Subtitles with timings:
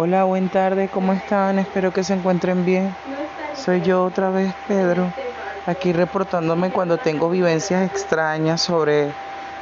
[0.00, 1.58] Hola, buen tarde, ¿cómo están?
[1.58, 2.94] Espero que se encuentren bien.
[3.56, 5.12] Soy yo otra vez, Pedro,
[5.66, 9.10] aquí reportándome cuando tengo vivencias extrañas sobre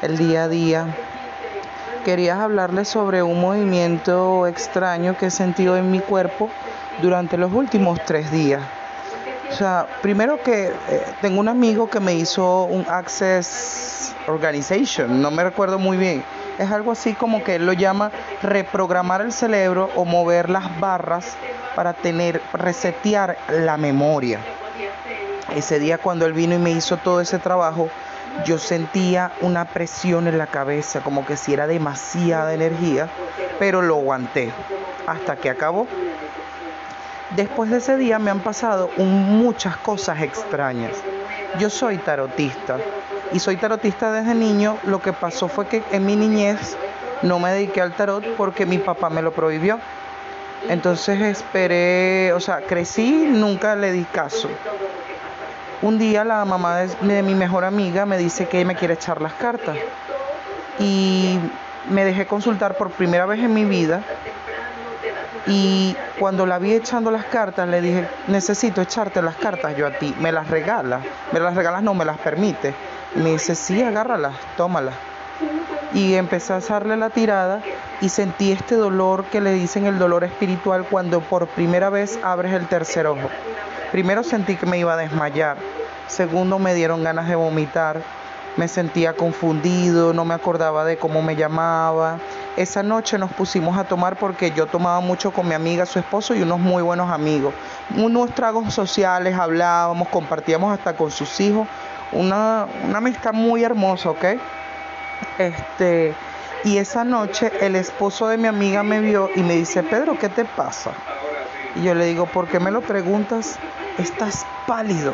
[0.03, 0.95] el día a día.
[2.05, 6.51] Quería hablarles sobre un movimiento extraño que he sentido en mi cuerpo
[7.01, 8.61] durante los últimos tres días.
[9.51, 15.31] O sea, primero que eh, tengo un amigo que me hizo un Access Organization, no
[15.31, 16.23] me recuerdo muy bien
[16.59, 18.11] es algo así como que él lo llama
[18.43, 21.37] reprogramar el cerebro o mover las barras
[21.75, 24.41] para tener, resetear la memoria.
[25.55, 27.89] Ese día cuando él vino y me hizo todo ese trabajo,
[28.45, 33.09] yo sentía una presión en la cabeza, como que si era demasiada energía,
[33.59, 34.51] pero lo aguanté
[35.07, 35.87] hasta que acabó.
[37.31, 40.93] Después de ese día me han pasado muchas cosas extrañas.
[41.59, 42.79] Yo soy tarotista
[43.33, 44.79] y soy tarotista desde niño.
[44.85, 46.77] Lo que pasó fue que en mi niñez
[47.23, 49.79] no me dediqué al tarot porque mi papá me lo prohibió.
[50.69, 54.49] Entonces esperé, o sea, crecí, nunca le di caso.
[55.83, 59.35] Un día la mamá de, mi mejor amiga me dice que me quiere echar las
[59.35, 59.77] cartas.
[60.79, 61.39] Y
[61.91, 64.03] me dejé consultar por primera vez en mi vida.
[65.47, 69.93] Y cuando la vi echando las cartas, le dije, necesito echarte las cartas yo a
[69.93, 70.15] ti.
[70.19, 71.03] ¿Me las regalas?
[71.31, 71.83] ¿Me las regalas?
[71.83, 72.75] No, me las permite.
[73.17, 74.95] Me dice, sí, agárralas, tómalas.
[75.95, 77.63] Y empecé a hacerle la tirada
[78.03, 82.53] y sentí este dolor que le dicen el dolor espiritual cuando por primera vez abres
[82.53, 83.29] el tercer ojo.
[83.91, 85.57] Primero sentí que me iba a desmayar.
[86.09, 88.03] Segundo me dieron ganas de vomitar.
[88.59, 92.19] Me sentía confundido, no me acordaba de cómo me llamaba.
[92.57, 96.35] Esa noche nos pusimos a tomar porque yo tomaba mucho con mi amiga, su esposo
[96.35, 97.55] y unos muy buenos amigos.
[97.97, 101.67] Unos tragos sociales, hablábamos, compartíamos hasta con sus hijos
[102.13, 104.25] una, amistad muy hermosa, ¿ok?
[105.39, 106.15] Este,
[106.65, 110.29] y esa noche el esposo de mi amiga me vio y me dice, Pedro, ¿qué
[110.29, 110.93] te pasa?
[111.75, 113.59] Y yo le digo, ¿por qué me lo preguntas?
[113.99, 115.13] Estás pálido.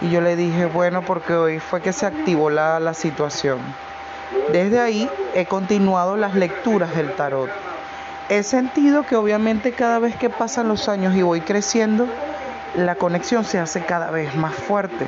[0.00, 3.58] Y yo le dije, bueno, porque hoy fue que se activó la, la situación.
[4.52, 7.50] Desde ahí he continuado las lecturas del tarot.
[8.28, 12.06] He sentido que obviamente cada vez que pasan los años y voy creciendo,
[12.76, 15.06] la conexión se hace cada vez más fuerte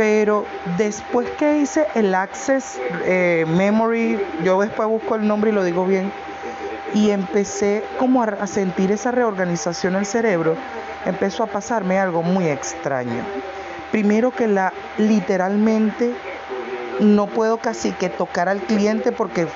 [0.00, 0.46] pero
[0.78, 5.84] después que hice el Access eh, Memory, yo después busco el nombre y lo digo
[5.84, 6.10] bien,
[6.94, 10.56] y empecé como a, sentir esa reorganización en el cerebro,
[11.04, 13.22] empezó a pasarme algo muy extraño.
[13.90, 16.14] Primero que la literalmente
[17.00, 19.48] no puedo casi que tocar al cliente porque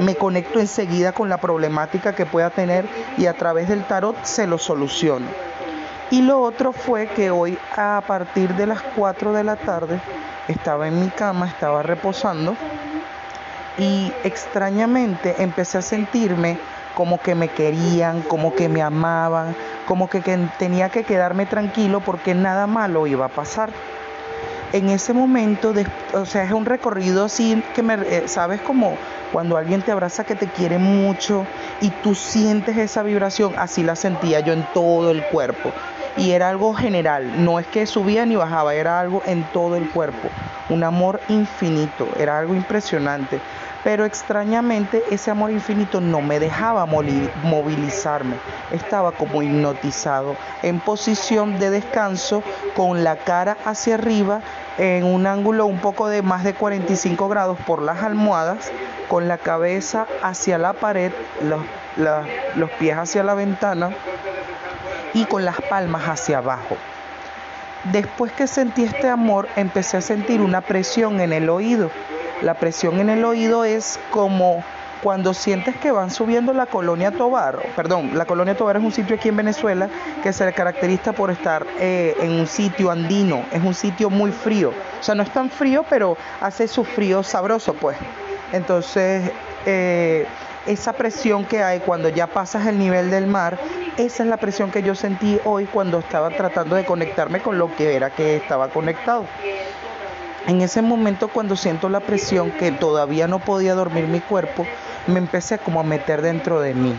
[0.00, 2.86] me conecto enseguida con la problemática que pueda tener
[3.18, 5.26] y a través del tarot se lo soluciono.
[6.14, 9.98] Y lo otro fue que hoy a partir de las 4 de la tarde
[10.46, 12.54] estaba en mi cama, estaba reposando
[13.78, 16.56] y extrañamente empecé a sentirme
[16.94, 19.56] como que me querían, como que me amaban,
[19.88, 20.20] como que,
[20.56, 23.70] tenía que quedarme tranquilo porque nada malo iba a pasar.
[24.72, 25.74] En ese momento,
[26.12, 28.96] o sea, es un recorrido así que me, eh, sabes como
[29.32, 31.44] cuando alguien te abraza que te quiere mucho
[31.80, 35.72] y tú sientes esa vibración, así la sentía yo en todo el cuerpo
[36.16, 39.90] y era algo general, no es que subía ni bajaba, era algo en todo el
[39.90, 40.28] cuerpo,
[40.68, 43.40] un amor infinito, era algo impresionante.
[43.82, 48.36] Pero extrañamente ese amor infinito no me dejaba movilizarme,
[48.72, 52.42] estaba como hipnotizado, en posición de descanso,
[52.74, 54.40] con la cara hacia arriba,
[54.78, 58.72] en un ángulo un poco de más de 45 grados por las almohadas,
[59.08, 61.60] con la cabeza hacia la pared, los,
[62.56, 63.90] los pies hacia la ventana
[65.14, 66.76] y con las palmas hacia abajo.
[67.92, 71.90] Después que sentí este amor, empecé a sentir una presión en el oído.
[72.42, 74.64] La presión en el oído es como
[75.02, 79.16] cuando sientes que van subiendo la colonia Tobar, perdón, la colonia Tobar es un sitio
[79.16, 79.90] aquí en Venezuela
[80.22, 84.70] que se caracteriza por estar eh, en un sitio andino, es un sitio muy frío,
[84.70, 87.98] o sea, no es tan frío, pero hace su frío sabroso, pues.
[88.52, 89.30] Entonces,
[89.66, 90.26] eh,
[90.66, 93.58] esa presión que hay cuando ya pasas el nivel del mar
[93.96, 97.74] esa es la presión que yo sentí hoy cuando estaba tratando de conectarme con lo
[97.76, 99.24] que era que estaba conectado.
[100.48, 104.66] En ese momento cuando siento la presión que todavía no podía dormir mi cuerpo,
[105.06, 106.94] me empecé como a meter dentro de mí.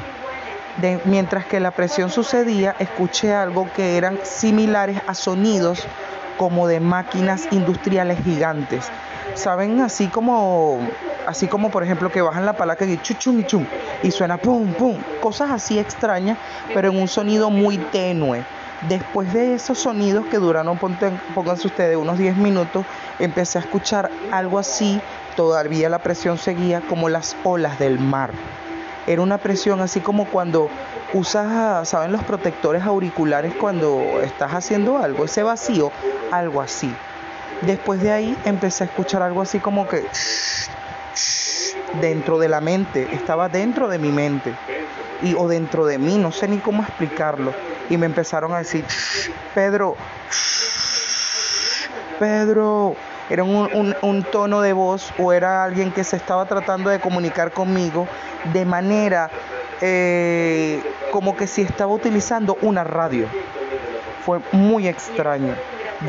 [1.04, 5.86] mientras que la presión sucedía, escuché algo que eran similares a sonidos
[6.38, 8.90] como de máquinas industriales gigantes.
[9.34, 10.80] Saben, así como
[11.26, 13.66] así como por ejemplo que bajan la palanca y chuchum y chum
[14.04, 16.38] y suena pum pum, cosas así extrañas,
[16.74, 18.44] pero en un sonido muy tenue.
[18.90, 22.86] Después de esos sonidos que duraron, pónganse ustedes, unos 10 minutos,
[23.20, 25.02] empecé a escuchar algo así,
[25.36, 28.32] todavía la presión seguía como las olas del mar.
[29.08, 30.70] Era una presión así como cuando
[31.16, 35.26] usas, ¿saben los protectores auriculares cuando estás haciendo algo?
[35.26, 35.92] Ese vacío,
[36.32, 36.94] algo así.
[37.62, 40.06] Después de ahí empecé a escuchar algo así como que
[42.02, 44.54] dentro de la mente, estaba dentro de mi mente
[45.22, 47.54] y o dentro de mí, no sé ni cómo explicarlo.
[47.90, 48.84] Y me empezaron a decir,
[49.54, 49.96] Pedro,
[52.20, 52.96] Pedro,
[53.30, 58.08] era un, tono de voz o era alguien que se estaba tratando de comunicar conmigo
[58.54, 59.30] de manera
[59.82, 60.82] eh,
[61.16, 63.28] como que si estaba utilizando una radio.
[64.26, 65.54] Fue muy extraño.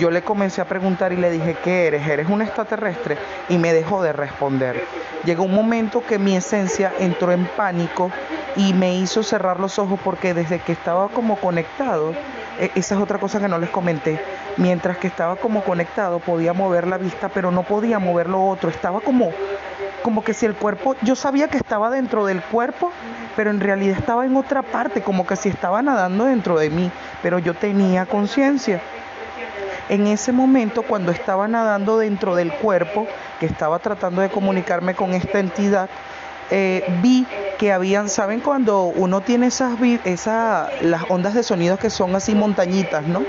[0.01, 2.09] Yo le comencé a preguntar y le dije, ¿qué eres?
[2.09, 3.17] ¿Eres un extraterrestre?
[3.49, 4.83] Y me dejó de responder.
[5.25, 8.11] Llegó un momento que mi esencia entró en pánico
[8.57, 12.13] y me hizo cerrar los ojos porque desde que estaba como conectado,
[12.59, 14.21] e, esa es otra cosa que no les comenté,
[14.57, 18.71] mientras que estaba como conectado podía mover la vista, pero no podía mover lo otro,
[18.71, 19.31] estaba como
[20.07, 22.93] como que si el cuerpo, yo sabía que estaba dentro del cuerpo,
[23.35, 26.93] pero en realidad estaba en otra parte, como que si estaba nadando dentro de mí,
[27.25, 28.81] pero yo tenía conciencia.
[29.89, 33.09] En ese momento, cuando estaba nadando dentro del cuerpo,
[33.41, 35.91] que estaba tratando de comunicarme con esta entidad,
[36.53, 37.27] eh, vi
[37.59, 42.37] que habían, ¿saben cuando uno tiene esas, esa, las ondas de sonido que son así
[42.37, 43.25] montañitas, ¿no?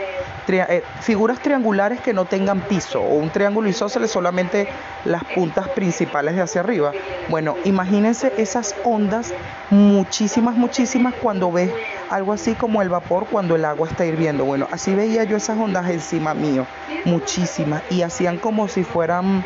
[0.49, 4.65] Eh, figuras triangulares que no tengan piso o un triángulo isósceles solamente
[5.03, 6.93] las puntas principales de hacia arriba.
[7.27, 9.33] Bueno, imagínense esas ondas,
[9.69, 11.69] muchísimas, muchísimas, cuando ves
[12.09, 14.45] algo así como el vapor cuando el agua está hirviendo.
[14.45, 16.65] Bueno, así veía yo esas ondas encima mío,
[17.03, 19.43] muchísimas, y hacían como si fueran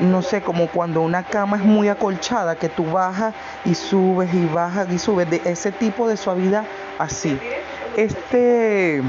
[0.00, 3.32] no sé, como cuando una cama es muy acolchada, que tú bajas
[3.64, 6.64] y subes y bajas y subes, de ese tipo de suavidad,
[6.98, 7.38] así.
[7.96, 9.00] Este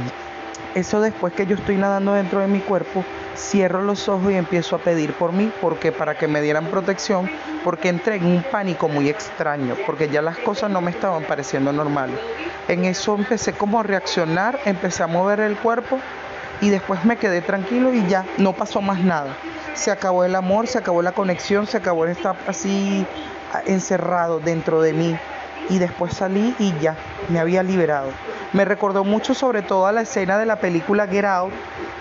[0.74, 3.04] eso después que yo estoy nadando dentro de mi cuerpo,
[3.38, 7.30] cierro los ojos y empiezo a pedir por mí, porque para que me dieran protección,
[7.64, 11.72] porque entré en un pánico muy extraño, porque ya las cosas no me estaban pareciendo
[11.72, 12.20] normales.
[12.68, 16.00] En eso empecé como a reaccionar, empecé a mover el cuerpo
[16.62, 19.36] y después me quedé tranquilo y ya no pasó más nada.
[19.74, 23.06] Se acabó el amor, se acabó la conexión, se acabó estar así
[23.66, 25.18] encerrado dentro de mí
[25.70, 26.96] y después salí y ya
[27.30, 28.10] me había liberado.
[28.56, 31.52] Me recordó mucho sobre todo a la escena de la película Get Out,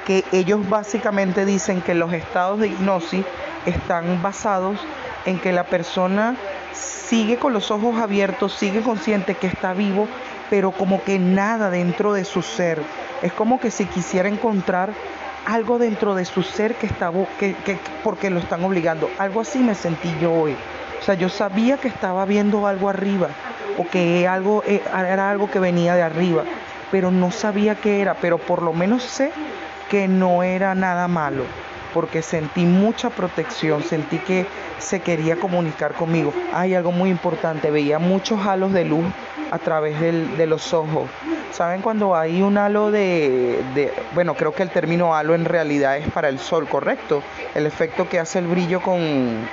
[0.07, 3.27] que ellos básicamente dicen que los estados de hipnosis
[3.67, 4.79] están basados
[5.27, 6.37] en que la persona
[6.73, 10.07] sigue con los ojos abiertos, sigue consciente que está vivo,
[10.49, 12.81] pero como que nada dentro de su ser.
[13.23, 14.91] Es como que si quisiera encontrar
[15.47, 17.11] algo dentro de su ser que está
[17.41, 19.11] que, que, porque lo están obligando.
[19.19, 20.57] Algo así me sentí yo hoy.
[21.01, 23.31] O sea, yo sabía que estaba viendo algo arriba,
[23.79, 26.45] o que algo, eh, era algo que venía de arriba,
[26.91, 29.33] pero no sabía qué era, pero por lo menos sé
[29.91, 31.45] que no era nada malo,
[31.93, 34.47] porque sentí mucha protección, sentí que
[34.79, 36.33] se quería comunicar conmigo.
[36.53, 39.05] Hay algo muy importante, veía muchos halos de luz
[39.51, 41.09] a través de los ojos.
[41.53, 45.97] ¿Saben cuando hay un halo de, de, bueno, creo que el término halo en realidad
[45.97, 47.23] es para el sol, correcto?
[47.55, 49.47] El efecto que hace el brillo con,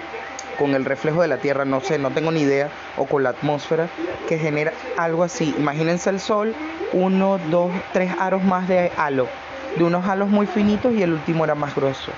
[0.61, 3.29] con el reflejo de la Tierra, no sé, no tengo ni idea, o con la
[3.29, 3.87] atmósfera,
[4.29, 5.55] que genera algo así.
[5.57, 6.53] Imagínense el Sol,
[6.93, 9.27] uno, dos, tres aros más de halo,
[9.75, 12.11] de unos halos muy finitos y el último era más grueso.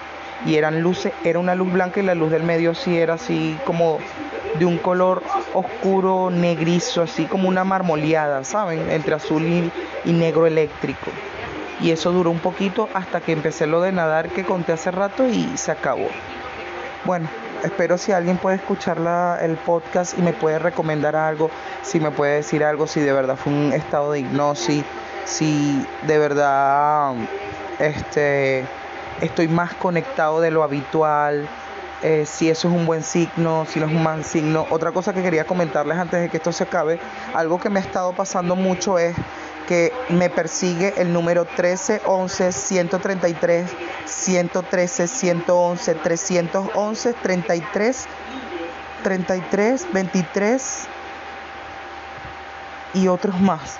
[0.45, 3.57] Y eran luces, era una luz blanca y la luz del medio sí era así
[3.63, 3.99] como
[4.59, 5.23] de un color
[5.53, 8.91] oscuro, negrizo, así como una marmoleada, ¿saben?
[8.91, 9.71] Entre azul y,
[10.03, 11.11] y negro eléctrico.
[11.79, 15.29] Y eso duró un poquito hasta que empecé lo de nadar que conté hace rato
[15.29, 16.09] y se acabó.
[17.05, 17.29] Bueno,
[17.63, 18.97] espero si alguien puede escuchar
[19.41, 21.49] el podcast y me puede recomendar algo,
[21.81, 24.83] si me puede decir algo, si de verdad fue un estado de hipnosis,
[25.25, 27.13] si de verdad
[27.79, 28.65] este,
[29.21, 31.47] estoy más conectado de lo habitual,
[32.03, 34.67] eh, si eso es un buen signo, si no es un mal signo.
[34.69, 36.99] Otra cosa que quería comentarles antes de que esto se acabe,
[37.33, 39.15] algo que me ha estado pasando mucho es
[39.67, 43.71] que me persigue el número 13, 11, 133,
[44.05, 48.05] 113, 111, 311, 33,
[49.03, 50.87] 33, 23
[52.93, 53.79] y otros más.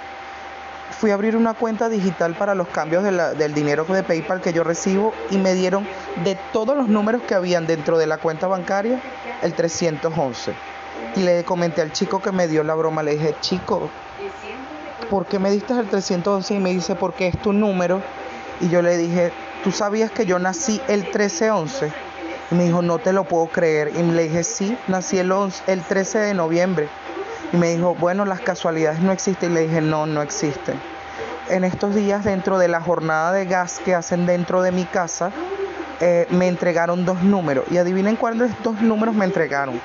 [1.00, 4.64] Fui a abrir una cuenta digital para los cambios del dinero de PayPal que yo
[4.64, 5.86] recibo y me dieron
[6.24, 9.02] de todos los números que habían dentro de la cuenta bancaria
[9.42, 10.54] el 311.
[11.16, 13.90] Y le comenté al chico que me dio la broma, le dije, chico,
[15.14, 16.56] ¿por qué me diste el 311?
[16.56, 18.02] Y me dice, porque es tu número.
[18.60, 19.32] Y yo le dije,
[19.64, 21.92] ¿tú sabías que yo nací el 1311?
[22.50, 23.92] Y me dijo, no te lo puedo creer.
[23.96, 26.88] Y le dije, sí, nací el, 11, el 13 de noviembre.
[27.52, 29.52] Y me dijo, bueno, las casualidades no existen.
[29.52, 30.80] Y le dije, no, no existen.
[31.48, 35.30] En estos días, dentro de la jornada de gas que hacen dentro de mi casa,
[36.00, 37.66] eh, me entregaron dos números.
[37.70, 39.80] Y adivinen cuáles dos números me entregaron.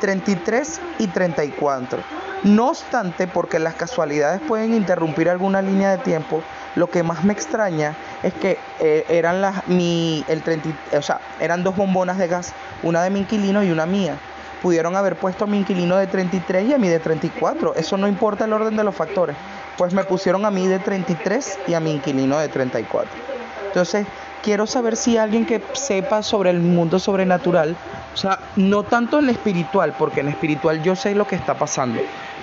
[0.00, 2.21] 33 y 34.
[2.44, 6.42] No obstante, porque las casualidades pueden interrumpir alguna línea de tiempo,
[6.74, 11.20] lo que más me extraña es que eh, eran las mi el 30, o sea,
[11.38, 14.16] eran dos bombonas de gas, una de mi inquilino y una mía.
[14.60, 17.74] Pudieron haber puesto a mi inquilino de 33 y a mí de 34.
[17.76, 19.36] Eso no importa el orden de los factores.
[19.76, 23.10] Pues me pusieron a mí de 33 y a mi inquilino de 34.
[23.66, 24.06] Entonces,
[24.42, 27.76] quiero saber si alguien que sepa sobre el mundo sobrenatural,
[28.12, 32.00] o sea, no tanto en espiritual, porque en espiritual yo sé lo que está pasando,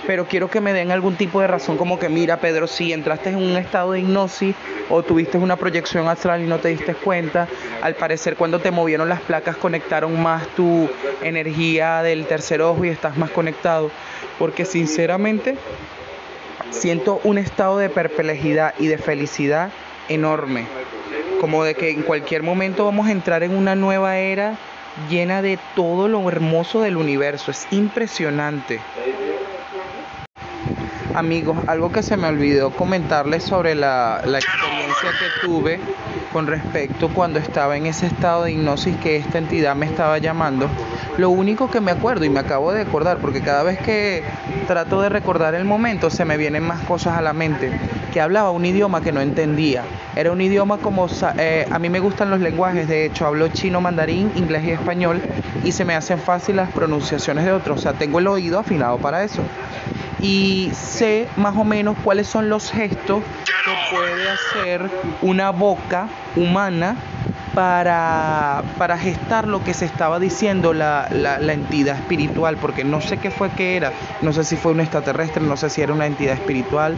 [0.08, 3.29] pero quiero que me den algún tipo de razón como que mira Pedro, si entraste
[3.29, 4.56] en un estado de hipnosis
[4.89, 7.48] o tuviste una proyección astral y no te diste cuenta,
[7.82, 10.89] al parecer cuando te movieron las placas conectaron más tu
[11.22, 13.91] energía del tercer ojo y estás más conectado,
[14.38, 15.58] porque sinceramente
[16.72, 19.72] siento un estado de perplejidad y de felicidad
[20.08, 20.65] enorme,
[21.39, 24.58] como de que en cualquier momento vamos a entrar en una nueva era
[25.10, 28.79] llena de todo lo hermoso del universo, es impresionante.
[31.20, 35.78] Amigos, algo que se me olvidó comentarles sobre la, experiencia que tuve
[36.32, 40.70] con respecto cuando estaba en ese estado de hipnosis que esta entidad me estaba llamando.
[41.18, 44.24] Lo único que me acuerdo y me acabo de acordar, porque cada vez que
[44.66, 47.70] trato de recordar el momento se me vienen más cosas a la mente,
[48.14, 49.84] que hablaba un idioma que no entendía.
[50.16, 53.82] Era un idioma como, eh, a mí me gustan los lenguajes, de hecho hablo chino,
[53.82, 55.22] mandarín, inglés y español
[55.66, 58.98] y se me hacen fácil las pronunciaciones de otros, o sea, tengo el oído afinado
[59.00, 59.42] para eso
[60.22, 64.90] y sé más o menos cuáles son los gestos que puede hacer
[65.22, 66.96] una boca humana
[67.54, 73.18] para, para gestar lo que se estaba diciendo la, la, entidad espiritual, porque no sé
[73.18, 76.06] qué fue que era, no sé si fue un extraterrestre, no sé si era una
[76.06, 76.96] entidad espiritual.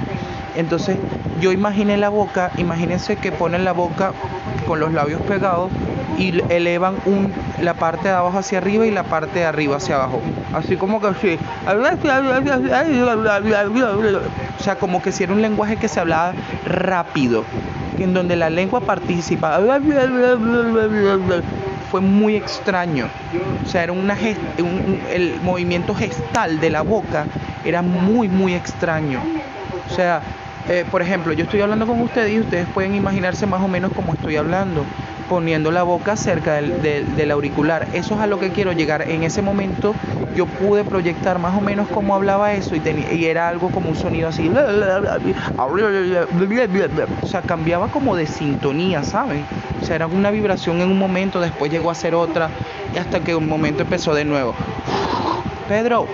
[0.55, 0.97] Entonces
[1.39, 4.13] yo imaginé la boca, imagínense que ponen la boca
[4.67, 5.71] con los labios pegados
[6.17, 9.95] y elevan un, la parte de abajo hacia arriba y la parte de arriba hacia
[9.95, 10.21] abajo.
[10.53, 11.39] Así como que así.
[14.59, 16.33] O sea, como que si era un lenguaje que se hablaba
[16.65, 17.43] rápido,
[17.99, 19.59] en donde la lengua participa.
[21.89, 23.07] Fue muy extraño.
[23.65, 27.25] O sea, era una el movimiento gestal de la boca
[27.65, 29.21] era muy, muy extraño.
[29.89, 30.21] O sea,
[30.69, 33.91] eh, por ejemplo, yo estoy hablando con ustedes y ustedes pueden imaginarse más o menos
[33.93, 34.85] cómo estoy hablando
[35.31, 37.87] poniendo la boca cerca del, auricular.
[37.93, 39.09] Eso es a lo que quiero llegar.
[39.09, 39.95] En ese momento
[40.35, 42.81] yo pude proyectar más o menos cómo hablaba eso y,
[43.13, 44.51] y era algo como un sonido así.
[47.21, 49.45] O sea, cambiaba como de sintonía, ¿saben?
[49.81, 52.49] O sea, era una vibración en un momento, después llegó a ser otra
[52.93, 54.53] y hasta que un momento empezó de nuevo.
[55.69, 56.07] Pedro,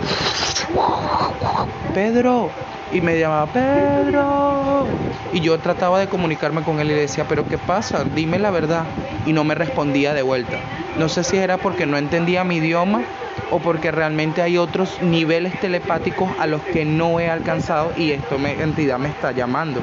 [1.95, 2.51] Pedro,
[2.91, 4.85] y me llamaba Pedro
[5.33, 8.51] y yo trataba de comunicarme con él y le decía pero qué pasa dime la
[8.51, 8.85] verdad
[9.25, 10.57] y no me respondía de vuelta.
[10.97, 13.03] No sé si era porque no entendía mi idioma
[13.51, 18.39] o porque realmente hay otros niveles telepáticos a los que no he alcanzado y esto
[18.39, 19.81] me entidad me está llamando.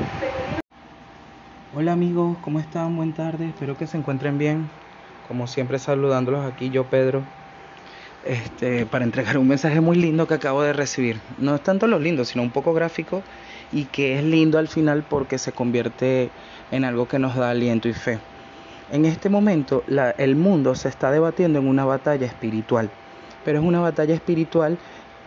[1.75, 4.71] Hola amigos cómo están buen tarde espero que se encuentren bien.
[5.29, 7.23] Como siempre saludándolos aquí yo Pedro
[8.25, 11.21] este, para entregar un mensaje muy lindo que acabo de recibir.
[11.39, 13.23] No es tanto lo lindo, sino un poco gráfico
[13.73, 16.31] y que es lindo al final porque se convierte
[16.71, 18.19] en algo que nos da aliento y fe.
[18.93, 19.83] En este momento
[20.19, 22.91] el mundo se está debatiendo en una batalla espiritual,
[23.45, 24.79] pero es una batalla espiritual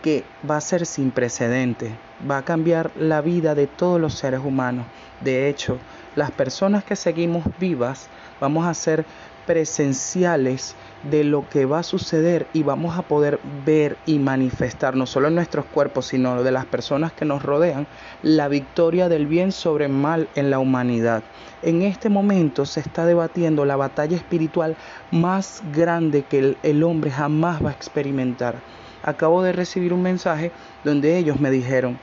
[0.02, 1.90] que va a ser sin precedentes,
[2.28, 4.86] va a cambiar la vida de todos los seres humanos.
[5.20, 5.78] De hecho,
[6.14, 8.08] las personas que seguimos vivas
[8.40, 9.04] vamos a ser
[9.48, 10.76] presenciales
[11.10, 15.28] de lo que va a suceder y vamos a poder ver y manifestar, no solo
[15.28, 17.86] en nuestros cuerpos, sino de las personas que nos rodean,
[18.22, 21.22] la victoria del bien sobre el mal en la humanidad.
[21.62, 24.76] En este momento se está debatiendo la batalla espiritual
[25.12, 28.56] más grande que el, hombre jamás va a experimentar.
[29.02, 30.52] Acabo de recibir un mensaje
[30.84, 31.98] donde ellos me dijeron,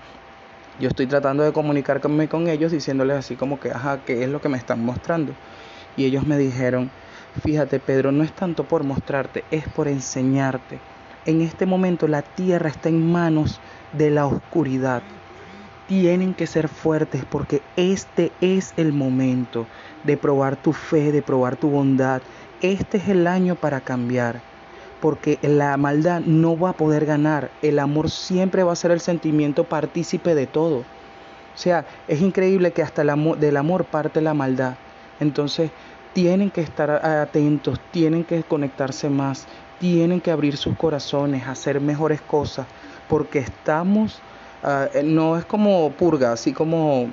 [0.79, 4.41] yo estoy tratando de comunicarme con ellos diciéndoles así como que, ajá, ¿qué es lo
[4.41, 5.33] que me están mostrando?
[5.95, 6.89] Y ellos me dijeron,
[7.43, 10.79] Fíjate, Pedro, no es tanto por mostrarte, es por enseñarte.
[11.25, 13.59] En este momento la tierra está en manos
[13.93, 15.01] de la oscuridad.
[15.87, 19.67] Tienen que ser fuertes porque este es el momento
[20.03, 22.21] de probar tu fe, de probar tu bondad.
[22.61, 24.41] Este es el año para cambiar.
[25.01, 27.51] Porque la maldad no va a poder ganar.
[27.61, 30.77] El amor siempre va a ser el sentimiento partícipe de todo.
[30.77, 34.75] O sea, es increíble que hasta el amor, del amor parte la maldad.
[35.19, 35.71] Entonces,
[36.15, 39.45] tienen que estar atentos, tienen que conectarse más,
[39.79, 42.65] tienen que abrir sus corazones, hacer mejores cosas,
[43.09, 44.21] porque estamos,
[44.63, 47.09] ah, no es como purga, así como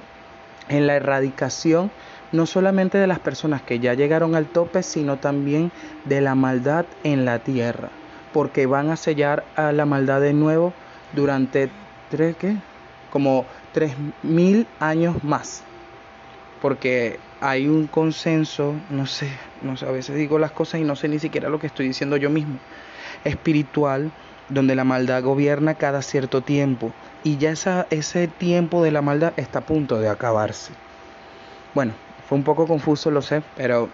[0.68, 1.90] en la erradicación,
[2.30, 5.72] no solamente de las personas que ya llegaron al tope, sino también
[6.04, 7.88] de la maldad en la tierra,
[8.32, 10.72] porque van a sellar a la maldad de nuevo
[11.12, 11.70] durante
[12.12, 12.56] ¿Tres qué?
[13.10, 15.62] Como tres mil años más.
[16.60, 19.28] Porque hay un consenso, no sé,
[19.62, 21.88] no sé, a veces digo las cosas y no sé ni siquiera lo que estoy
[21.88, 22.56] diciendo yo mismo,
[23.24, 24.12] espiritual,
[24.48, 26.92] donde la maldad gobierna cada cierto tiempo.
[27.24, 30.72] Y ya esa, ese tiempo de la maldad está a punto de acabarse.
[31.74, 31.94] Bueno,
[32.28, 33.88] fue un poco confuso, lo sé, pero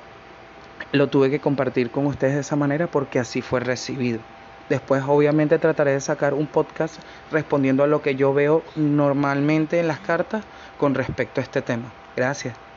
[0.92, 4.20] lo tuve que compartir con ustedes de esa manera porque así fue recibido.
[4.68, 7.00] Después obviamente trataré de sacar un podcast
[7.30, 10.44] respondiendo a lo que yo veo normalmente en las cartas
[10.76, 11.94] con respecto a este tema.
[12.14, 12.58] Gracias.